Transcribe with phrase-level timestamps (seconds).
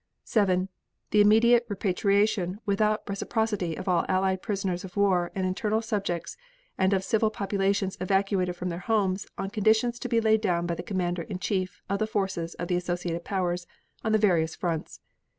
[0.23, 0.67] 7.
[1.11, 6.37] The immediate repatriation without reciprocity of all Allied prisoners of war and internal subjects
[6.75, 10.73] and of civil populations evacuated from their homes on conditions to be laid down by
[10.73, 13.67] the commander in chief of the forces of the associated Powers
[14.03, 15.01] on the various fronts.